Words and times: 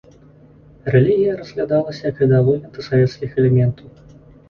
Рэлігія 0.95 1.35
разглядалася 1.43 2.01
як 2.09 2.25
ідэалогія 2.27 2.65
антысавецкіх 2.73 3.29
элементаў. 3.43 3.87